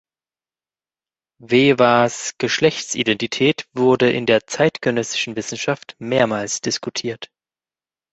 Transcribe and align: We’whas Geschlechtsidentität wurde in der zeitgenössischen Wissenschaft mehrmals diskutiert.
We’whas 1.37 2.33
Geschlechtsidentität 2.39 3.67
wurde 3.73 4.09
in 4.11 4.25
der 4.25 4.47
zeitgenössischen 4.47 5.35
Wissenschaft 5.35 5.95
mehrmals 5.99 6.59
diskutiert. 6.59 7.29